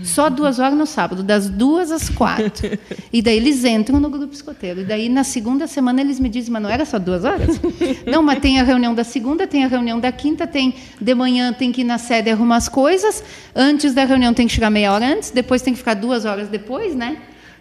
[0.01, 2.77] Só duas horas no sábado, das duas às quatro.
[3.11, 4.81] E daí eles entram no grupo escoteiro.
[4.81, 7.59] E daí na segunda semana eles me dizem, mas não era só duas horas?
[8.05, 11.53] Não, mas tem a reunião da segunda, tem a reunião da quinta, tem de manhã
[11.53, 13.23] tem que ir na sede arrumar as coisas.
[13.55, 16.47] Antes da reunião tem que chegar meia hora antes, depois tem que ficar duas horas
[16.49, 17.17] depois, né?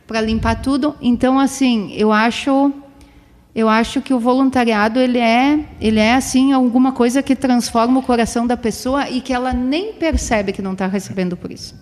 [0.06, 0.94] Para limpar tudo.
[1.00, 2.72] Então, assim, eu acho
[3.56, 8.02] eu acho que o voluntariado ele é ele é assim alguma coisa que transforma o
[8.02, 11.74] coração da pessoa e que ela nem percebe que não está recebendo por isso.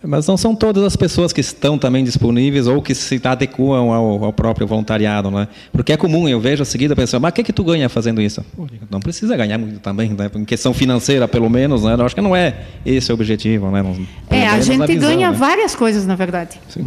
[0.00, 4.24] Mas não são todas as pessoas que estão também disponíveis ou que se adequam ao,
[4.26, 5.48] ao próprio voluntariado, né?
[5.72, 7.88] Porque é comum, eu vejo a seguida a pessoa, mas o que, que tu ganha
[7.88, 8.44] fazendo isso?
[8.88, 10.30] Não precisa ganhar muito também, né?
[10.36, 11.94] Em questão financeira, pelo menos, né?
[11.94, 13.84] Eu acho que não é esse o objetivo, né?
[14.30, 15.36] é, a gente visão, ganha né?
[15.36, 16.60] várias coisas, na verdade.
[16.68, 16.86] Sim.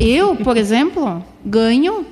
[0.00, 2.06] Eu, por exemplo, ganho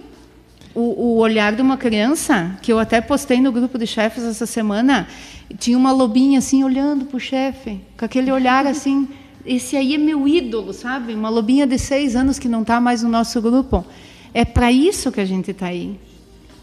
[0.75, 4.47] o, o olhar de uma criança, que eu até postei no grupo de chefes essa
[4.47, 5.07] semana,
[5.59, 9.09] tinha uma lobinha assim, olhando para o chefe, com aquele olhar assim
[9.47, 11.13] esse aí é meu ídolo, sabe?
[11.13, 13.85] Uma lobinha de seis anos que não está mais no nosso grupo.
[14.33, 15.99] É para isso que a gente está aí.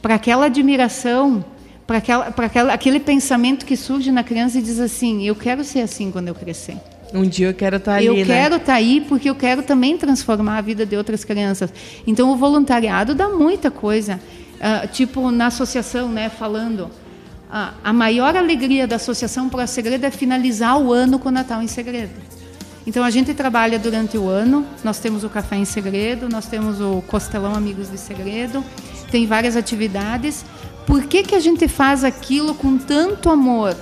[0.01, 1.45] Para aquela admiração,
[1.85, 5.81] para aquela, aquela, aquele pensamento que surge na criança e diz assim: eu quero ser
[5.81, 6.77] assim quando eu crescer.
[7.13, 8.07] Um dia eu quero estar tá ali.
[8.07, 8.25] Eu né?
[8.25, 11.73] quero estar tá aí porque eu quero também transformar a vida de outras crianças.
[12.07, 14.19] Então o voluntariado dá muita coisa.
[14.57, 16.89] Uh, tipo na associação, né, falando.
[17.51, 21.61] Uh, a maior alegria da Associação Pro Segredo é finalizar o ano com o Natal
[21.61, 22.13] em Segredo.
[22.87, 26.79] Então a gente trabalha durante o ano, nós temos o Café em Segredo, nós temos
[26.79, 28.63] o Costelão Amigos de Segredo,
[29.11, 30.45] tem várias atividades.
[30.87, 33.75] Por que, que a gente faz aquilo com tanto amor?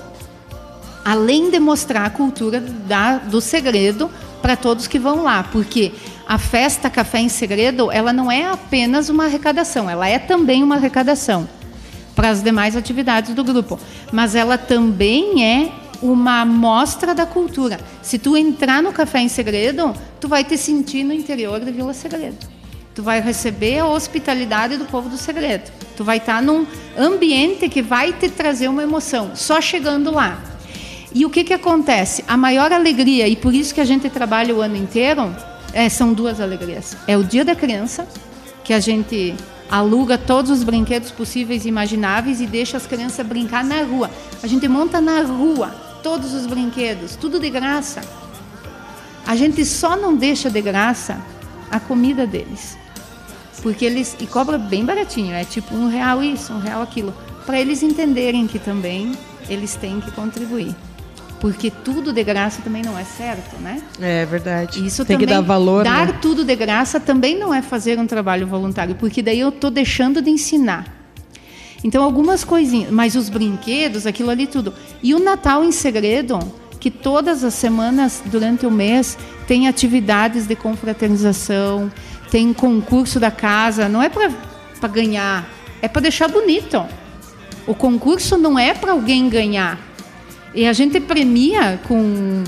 [1.09, 4.11] Além de mostrar a cultura da, do segredo
[4.43, 5.91] para todos que vão lá, porque
[6.27, 10.75] a festa Café em Segredo, ela não é apenas uma arrecadação, ela é também uma
[10.75, 11.49] arrecadação
[12.15, 13.79] para as demais atividades do grupo,
[14.11, 17.79] mas ela também é uma amostra da cultura.
[18.03, 21.95] Se tu entrar no Café em Segredo, tu vai te sentir no interior da Vila
[21.95, 22.37] Segredo.
[22.93, 25.71] Tu vai receber a hospitalidade do povo do Segredo.
[25.97, 30.58] Tu vai estar num ambiente que vai te trazer uma emoção, só chegando lá.
[31.13, 32.23] E o que, que acontece?
[32.27, 35.35] A maior alegria, e por isso que a gente trabalha o ano inteiro,
[35.73, 36.95] é, são duas alegrias.
[37.07, 38.07] É o dia da criança,
[38.63, 39.35] que a gente
[39.69, 44.09] aluga todos os brinquedos possíveis e imagináveis e deixa as crianças brincar na rua.
[44.41, 45.69] A gente monta na rua
[46.03, 48.01] todos os brinquedos, tudo de graça.
[49.25, 51.19] A gente só não deixa de graça
[51.69, 52.77] a comida deles.
[53.61, 54.15] Porque eles.
[54.19, 57.13] E cobra bem baratinho, é tipo um real isso, um real aquilo.
[57.45, 59.11] Para eles entenderem que também
[59.49, 60.75] eles têm que contribuir.
[61.39, 63.81] Porque tudo de graça também não é certo, né?
[63.99, 64.85] É verdade.
[64.85, 65.83] Isso tem que dar valor.
[65.83, 66.19] Dar né?
[66.21, 70.21] tudo de graça também não é fazer um trabalho voluntário, porque daí eu estou deixando
[70.21, 70.99] de ensinar.
[71.83, 74.73] Então, algumas coisinhas, mas os brinquedos, aquilo ali tudo.
[75.01, 76.39] E o Natal em Segredo,
[76.79, 81.91] que todas as semanas, durante o mês, tem atividades de confraternização,
[82.29, 85.47] tem concurso da casa, não é para ganhar,
[85.81, 86.85] é para deixar bonito.
[87.65, 89.88] O concurso não é para alguém ganhar.
[90.53, 92.43] E a gente premia com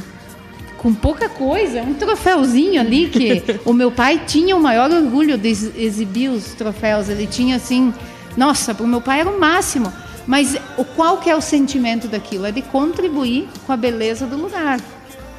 [0.78, 5.50] com pouca coisa, um troféuzinho ali que o meu pai tinha o maior orgulho de
[5.50, 7.08] exibir os troféus.
[7.08, 7.94] Ele tinha assim
[8.36, 9.92] nossa, para o meu pai era o máximo.
[10.26, 12.46] Mas o qual que é o sentimento daquilo?
[12.46, 14.80] É de contribuir com a beleza do lugar.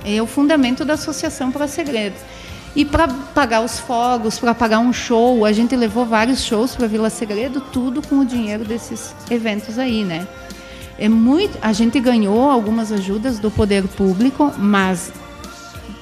[0.05, 2.17] É o fundamento da Associação para Segredo.
[2.75, 6.87] E para pagar os fogos, para pagar um show, a gente levou vários shows para
[6.87, 10.27] Vila Segredo, tudo com o dinheiro desses eventos aí, né?
[10.99, 15.13] É muito, a gente ganhou algumas ajudas do poder público, mas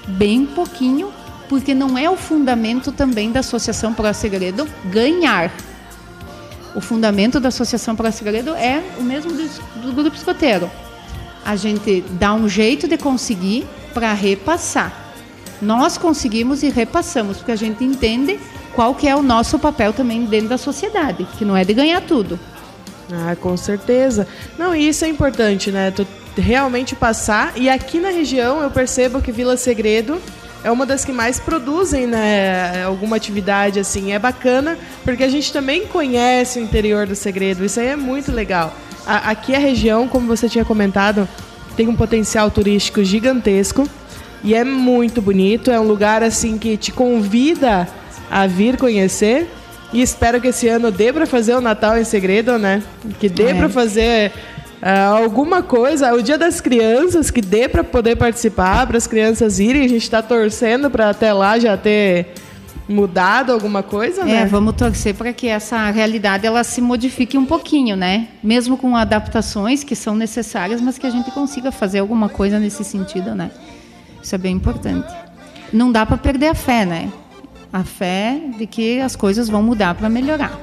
[0.08, 1.10] bem pouquinho,
[1.48, 5.52] porque não é o fundamento também da Associação para Segredo ganhar
[6.74, 10.70] o fundamento da Associação para Segredo é o mesmo do, do grupo escoteiro.
[11.44, 14.92] A gente dá um jeito de conseguir para repassar.
[15.60, 18.38] Nós conseguimos e repassamos, porque a gente entende
[18.74, 22.00] qual que é o nosso papel também dentro da sociedade, que não é de ganhar
[22.02, 22.38] tudo.
[23.12, 24.26] Ah, com certeza.
[24.58, 25.90] Não, e isso é importante, né?
[25.90, 27.52] Tu realmente passar.
[27.56, 30.20] E aqui na região eu percebo que Vila Segredo
[30.62, 34.12] é uma das que mais produzem né, alguma atividade assim.
[34.12, 37.64] É bacana porque a gente também conhece o interior do segredo.
[37.64, 38.74] Isso aí é muito legal.
[39.06, 41.28] A, aqui a região, como você tinha comentado,
[41.76, 43.88] tem um potencial turístico gigantesco
[44.44, 45.70] e é muito bonito.
[45.70, 47.88] É um lugar assim que te convida
[48.30, 49.48] a vir conhecer.
[49.92, 52.82] E espero que esse ano dê para fazer o Natal em segredo, né?
[53.18, 53.54] Que dê é.
[53.54, 54.32] para fazer
[54.80, 59.60] Uh, alguma coisa, o Dia das Crianças, que dê para poder participar, para as crianças
[59.60, 62.32] irem, a gente está torcendo para até lá já ter
[62.88, 64.42] mudado alguma coisa, né?
[64.42, 68.28] É, vamos torcer para que essa realidade ela se modifique um pouquinho, né?
[68.42, 72.82] Mesmo com adaptações que são necessárias, mas que a gente consiga fazer alguma coisa nesse
[72.82, 73.50] sentido, né?
[74.22, 75.12] Isso é bem importante.
[75.70, 77.12] Não dá para perder a fé, né?
[77.72, 80.58] A fé de que as coisas vão mudar para melhorar.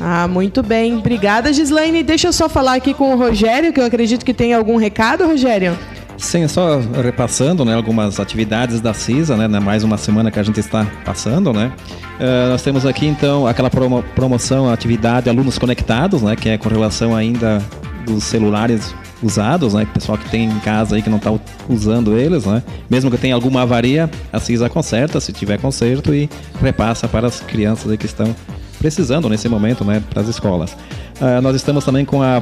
[0.00, 0.96] Ah, muito bem.
[0.96, 2.02] Obrigada, Gislaine.
[2.02, 5.26] Deixa eu só falar aqui com o Rogério, que eu acredito que tem algum recado,
[5.26, 5.76] Rogério.
[6.16, 10.58] Sim, só repassando né, algumas atividades da CISA, né, mais uma semana que a gente
[10.58, 11.72] está passando, né?
[12.18, 16.68] Uh, nós temos aqui então aquela promo promoção, atividade Alunos Conectados, né, que é com
[16.68, 17.62] relação ainda
[18.04, 21.32] dos celulares usados, né, pessoal que tem em casa aí que não está
[21.68, 22.62] usando eles, né?
[22.88, 26.28] Mesmo que tenha alguma avaria, a CISA conserta se tiver conserto e
[26.60, 28.34] repassa para as crianças que estão
[28.78, 30.72] precisando nesse momento, né, para as escolas.
[31.20, 32.40] Uh, nós estamos também com a,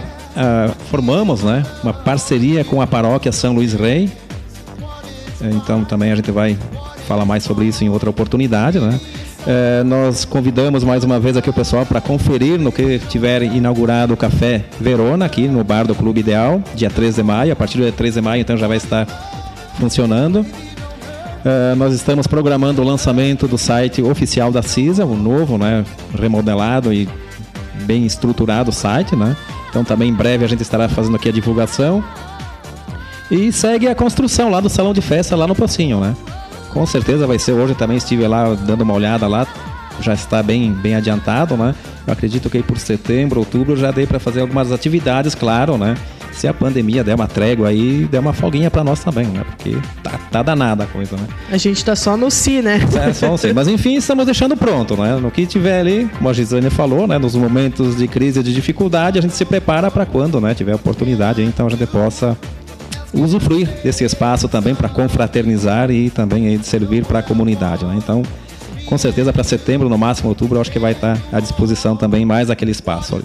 [0.91, 4.11] formamos, né, uma parceria com a paróquia São Luís Rei.
[5.41, 6.57] Então também a gente vai
[7.07, 9.01] falar mais sobre isso em outra oportunidade, né?
[9.47, 14.13] Uh, nós convidamos mais uma vez aqui o pessoal para conferir no que tiver inaugurado
[14.13, 17.53] o Café Verona aqui no bar do Clube Ideal, dia 13 de maio.
[17.53, 19.07] A partir do dia 13 de maio, então já vai estar
[19.79, 20.41] funcionando.
[20.41, 25.85] Uh, nós estamos programando o lançamento do site oficial da CISA, o novo, né,
[26.19, 27.09] remodelado e
[27.85, 29.37] bem estruturado site, né?
[29.71, 32.03] Então também em breve a gente estará fazendo aqui a divulgação.
[33.31, 36.17] E segue a construção lá do salão de festa lá no Pocinho, né?
[36.77, 39.47] Com certeza vai ser hoje também estive lá dando uma olhada lá,
[39.99, 41.75] já está bem bem adiantado, né?
[42.07, 45.97] Eu acredito que por setembro, outubro já dei para fazer algumas atividades, claro, né?
[46.33, 49.43] se a pandemia der uma trégua aí, der uma folguinha para nós também, né?
[49.43, 51.27] Porque tá, tá danada a coisa, né?
[51.51, 52.79] A gente tá só no si, né?
[53.09, 53.55] É, só no si.
[53.55, 55.17] Mas enfim, estamos deixando pronto, né?
[55.17, 57.17] No que tiver ali, como a Gisane falou, né?
[57.17, 60.53] Nos momentos de crise e de dificuldade, a gente se prepara para quando, né?
[60.53, 62.37] Tiver oportunidade, então a gente possa
[63.17, 67.95] usufruir desse espaço também para confraternizar e também aí servir para a comunidade, né?
[67.97, 68.23] Então,
[68.87, 71.97] com certeza para setembro, no máximo outubro, eu acho que vai estar tá à disposição
[71.97, 73.25] também mais aquele espaço ali.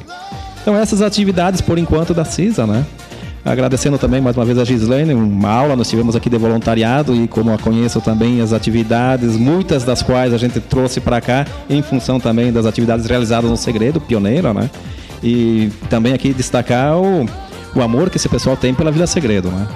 [0.62, 2.86] Então essas atividades por enquanto da CISA, né?
[3.44, 7.28] Agradecendo também mais uma vez a Gislaine, uma aula nós tivemos aqui de voluntariado e
[7.28, 11.82] como a conheço também as atividades, muitas das quais a gente trouxe para cá em
[11.82, 14.70] função também das atividades realizadas no Segredo, pioneira, né?
[15.24, 17.26] E também aqui destacar o,
[17.76, 19.68] o amor que esse pessoal tem pela Vila Segredo, né?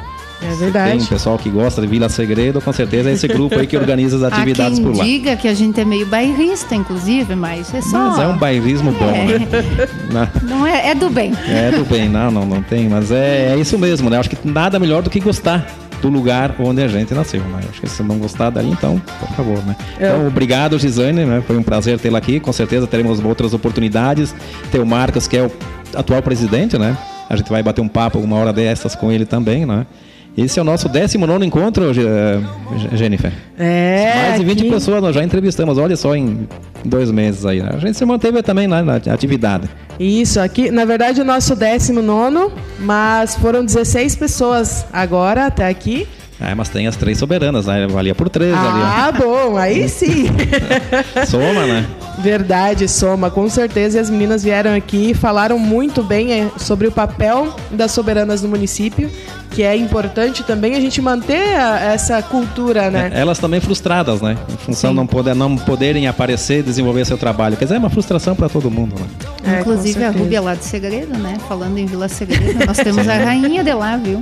[0.41, 0.97] É verdade.
[0.97, 4.17] Tem pessoal que gosta de Vila Segredo, com certeza é esse grupo aí que organiza
[4.17, 5.03] as atividades por lá.
[5.03, 7.97] diga que a gente é meio bairrista, inclusive, mas é só...
[7.97, 9.39] Mas é um bairrismo bom, é.
[10.13, 10.29] né?
[10.43, 11.33] Não é, é do bem.
[11.47, 14.19] É do bem, não, não, não tem, mas é, é isso mesmo, né?
[14.19, 15.65] Acho que nada melhor do que gostar
[16.01, 17.61] do lugar onde a gente nasceu, né?
[17.69, 19.75] Acho que se não gostar daí, então, por favor, né?
[19.99, 20.07] É.
[20.07, 21.41] Então, obrigado, Gisane, né?
[21.47, 22.39] Foi um prazer tê-la aqui.
[22.39, 24.35] Com certeza teremos outras oportunidades.
[24.71, 25.51] Tem o Marcos, que é o
[25.95, 26.95] atual presidente, né?
[27.29, 29.85] A gente vai bater um papo alguma hora dessas com ele também, né?
[30.37, 31.93] Esse é o nosso 19 encontro,
[32.93, 33.31] Jennifer.
[33.57, 34.13] É.
[34.15, 34.69] Mais de 20 aqui...
[34.69, 36.45] pessoas nós já entrevistamos, olha só, em
[36.83, 37.61] dois meses aí.
[37.61, 37.69] Né?
[37.73, 39.69] A gente se manteve também na, na atividade.
[39.97, 46.05] Isso, aqui, na verdade, o nosso 19, mas foram 16 pessoas agora até aqui.
[46.39, 47.87] É, mas tem as três soberanas, né?
[47.87, 48.81] Valia por três ah, ali.
[48.83, 50.25] Ah, bom, aí sim.
[51.27, 51.85] Soma, né?
[52.19, 53.97] Verdade, soma, com certeza.
[53.97, 58.41] E as meninas vieram aqui e falaram muito bem é, sobre o papel das soberanas
[58.41, 59.09] no município
[59.55, 63.09] que é importante também a gente manter a, essa cultura, né?
[63.13, 64.37] É, elas também frustradas, né?
[64.51, 67.55] Em função de não, poder, não poderem aparecer e desenvolver seu trabalho.
[67.55, 69.07] Quer dizer, é uma frustração para todo mundo, né?
[69.55, 71.37] É, Inclusive a Rúbia lá de Segredo, né?
[71.47, 74.21] Falando em Vila Segredo, nós temos a rainha de lá, viu?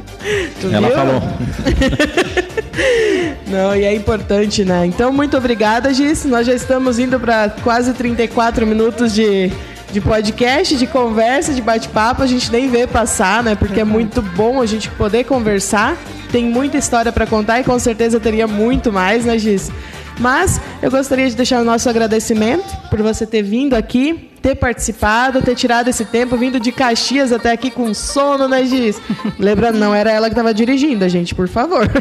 [0.62, 0.95] Tu Ela viu?
[0.95, 1.21] falou.
[3.48, 4.86] Não, e é importante, né?
[4.86, 6.26] Então, muito obrigada, Gis.
[6.26, 9.52] Nós já estamos indo para quase 34 minutos de
[9.94, 13.54] de podcast, de conversa, de bate-papo, a gente nem vê passar, né?
[13.54, 15.96] Porque é muito bom a gente poder conversar.
[16.32, 19.72] Tem muita história para contar e com certeza teria muito mais, né, Giz?
[20.20, 25.42] Mas eu gostaria de deixar o nosso agradecimento por você ter vindo aqui, ter participado,
[25.42, 29.02] ter tirado esse tempo, vindo de Caxias até aqui com sono, né, Giz?
[29.40, 31.90] Lembrando, não era ela que estava dirigindo, a gente, por favor.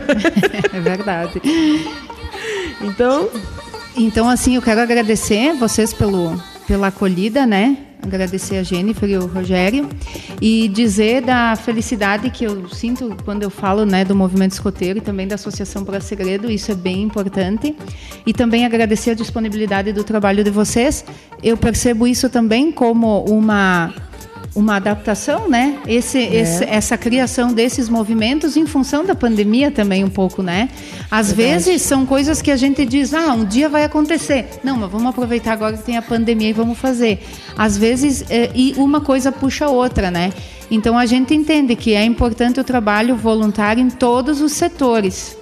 [0.75, 1.41] É verdade.
[2.81, 3.29] Então.
[3.95, 7.77] Então, assim, eu quero agradecer vocês pelo, pela acolhida, né?
[8.03, 9.89] Agradecer a Jennifer e o Rogério
[10.41, 15.03] e dizer da felicidade que eu sinto quando eu falo, né, do movimento escoteiro e
[15.03, 17.77] também da Associação para Segredo, isso é bem importante.
[18.27, 21.05] E também agradecer a disponibilidade do trabalho de vocês.
[21.43, 23.95] Eu percebo isso também como uma
[24.55, 25.79] uma adaptação, né?
[25.87, 26.35] Esse, é.
[26.35, 30.69] esse, essa criação desses movimentos em função da pandemia também um pouco, né?
[31.11, 31.65] Às Verdade.
[31.65, 34.47] vezes são coisas que a gente diz, ah, um dia vai acontecer.
[34.63, 37.23] Não, mas vamos aproveitar agora que tem a pandemia e vamos fazer.
[37.57, 40.33] Às vezes, é, e uma coisa puxa a outra, né?
[40.71, 45.37] Então a gente entende que é importante o trabalho voluntário em todos os setores.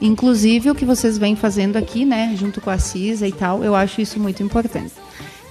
[0.00, 3.74] Inclusive o que vocês vêm fazendo aqui, né, junto com a CISA e tal, eu
[3.74, 4.92] acho isso muito importante.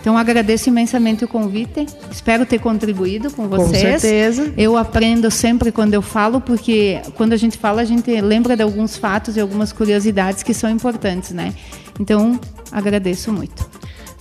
[0.04, 1.86] Então agradeço imensamente o convite.
[2.12, 3.93] Espero ter contribuído com vocês.
[3.93, 4.54] Com certeza.
[4.58, 8.62] Eu aprendo sempre quando eu falo, porque quando a gente fala, a gente lembra de
[8.62, 11.54] alguns fatos e algumas curiosidades que são importantes, né?
[11.97, 12.38] Então,
[12.70, 13.66] agradeço muito.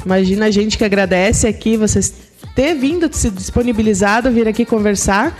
[0.06, 2.14] Imagina a gente que agradece aqui vocês
[2.54, 5.36] ter vindo, se disponibilizado, vir aqui conversar.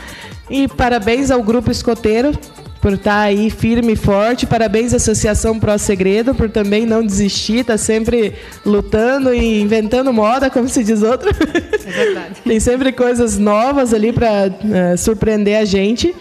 [0.51, 2.37] E parabéns ao Grupo Escoteiro
[2.83, 4.45] por estar tá aí firme e forte.
[4.45, 8.35] Parabéns à Associação Pró Segredo por também não desistir, tá sempre
[8.67, 11.31] lutando e inventando moda, como se diz outro.
[11.31, 12.35] É verdade.
[12.45, 16.13] Tem sempre coisas novas ali para uh, eh, surpreender a gente.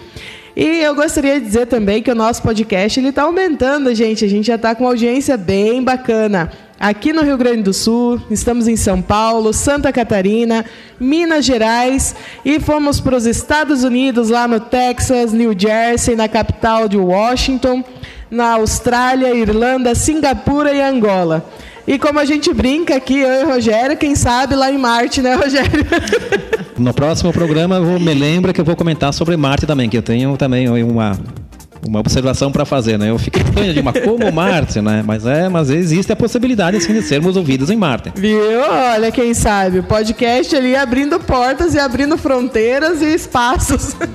[0.55, 4.24] E eu gostaria de dizer também que o nosso podcast ele está aumentando, gente.
[4.24, 6.51] A gente já está com uma audiência bem bacana
[6.82, 10.65] aqui no Rio Grande do Sul, estamos em São Paulo, Santa Catarina,
[10.99, 16.89] Minas Gerais e fomos para os Estados Unidos, lá no Texas, New Jersey, na capital
[16.89, 17.84] de Washington,
[18.32, 21.45] na Austrália, Irlanda, Singapura e Angola.
[21.88, 25.36] E como a gente brinca aqui, eu e Rogério, quem sabe lá em Marte, né,
[25.36, 25.86] Rogério?
[26.77, 30.36] No próximo programa, me lembra que eu vou comentar sobre Marte também, que eu tenho
[30.36, 31.15] também uma
[31.88, 33.09] uma observação para fazer, né?
[33.09, 35.03] Eu fiquei estranho de uma como Marte, né?
[35.05, 38.11] Mas é, mas existe a possibilidade assim, de sermos ouvidos em Marte.
[38.15, 38.61] Viu?
[38.61, 43.95] Olha quem sabe, o podcast ali abrindo portas e abrindo fronteiras e espaços.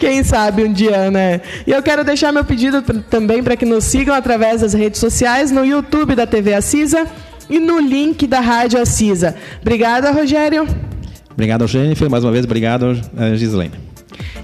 [0.00, 1.40] Quem sabe um dia, né?
[1.64, 5.52] E eu quero deixar meu pedido também para que nos sigam através das redes sociais,
[5.52, 7.06] no YouTube da TV Assisa
[7.48, 9.36] e no link da Rádio Assisa.
[9.60, 10.66] Obrigada, Rogério.
[11.30, 12.10] Obrigado, Jennifer.
[12.10, 13.91] Mais uma vez, obrigado, eh, Gislaine.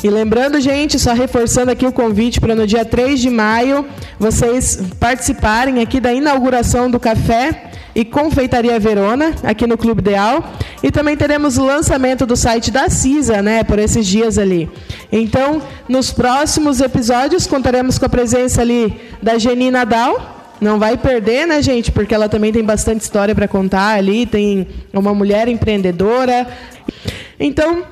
[0.02, 3.84] E lembrando, gente, só reforçando aqui o convite para no dia 3 de maio
[4.18, 10.52] vocês participarem aqui da inauguração do café e Confeitaria Verona, aqui no Clube Ideal.
[10.84, 14.70] E também teremos o lançamento do site da CISA, né, por esses dias ali.
[15.10, 21.44] Então, nos próximos episódios, contaremos com a presença ali da Geni Nadal, não vai perder,
[21.46, 21.90] né, gente?
[21.90, 26.46] Porque ela também tem bastante história para contar ali, tem uma mulher empreendedora.
[27.38, 27.84] Então,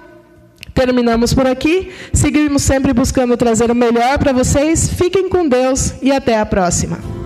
[0.77, 1.91] terminamos por aqui.
[2.13, 4.89] Seguimos sempre buscando trazer o melhor para vocês.
[4.89, 7.26] Fiquem com Deus e até a próxima.